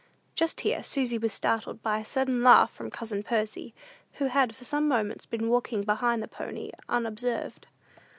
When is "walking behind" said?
5.47-6.23